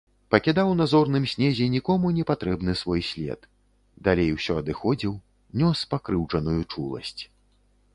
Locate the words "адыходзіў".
4.63-5.13